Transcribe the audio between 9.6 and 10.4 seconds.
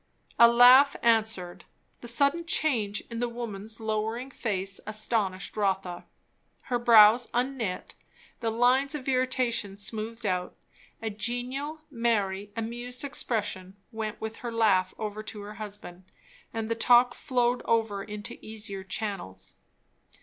smoothed